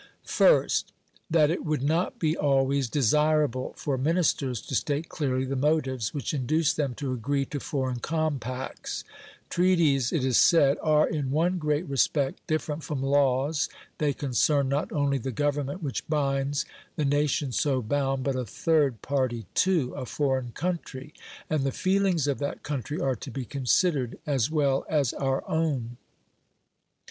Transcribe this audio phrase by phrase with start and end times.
[0.25, 0.93] First,
[1.29, 6.33] that it would not be always desirable for Ministers to state clearly the motives which
[6.33, 9.03] induced them to agree to foreign compacts.
[9.51, 13.69] "Treaties," it is said, "are in one great respect different from laws,
[13.99, 16.65] they concern not only the Government which binds,
[16.95, 21.13] the nation so bound, but a third party too a foreign country
[21.47, 25.97] and the feelings of that country are to be considered as well as our own.